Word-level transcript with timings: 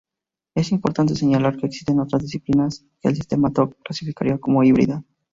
Es 0.55 0.71
importante 0.71 1.13
señalar 1.13 1.57
que 1.57 1.67
existen 1.67 1.99
otras 1.99 2.23
disciplinas 2.23 2.83
que 2.99 3.09
el 3.09 3.15
sistema 3.15 3.53
ToK 3.53 3.75
clasificaría 3.83 4.39
como 4.39 4.63
"híbridas". 4.63 5.03